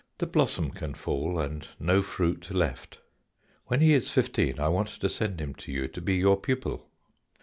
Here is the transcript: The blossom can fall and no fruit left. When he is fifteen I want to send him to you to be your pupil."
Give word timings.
The 0.17 0.25
blossom 0.25 0.71
can 0.71 0.95
fall 0.95 1.39
and 1.39 1.67
no 1.79 2.01
fruit 2.01 2.49
left. 2.49 2.97
When 3.67 3.81
he 3.81 3.93
is 3.93 4.09
fifteen 4.09 4.59
I 4.59 4.67
want 4.67 4.87
to 4.87 5.07
send 5.09 5.39
him 5.39 5.53
to 5.53 5.71
you 5.71 5.87
to 5.89 6.01
be 6.01 6.15
your 6.15 6.37
pupil." 6.37 6.89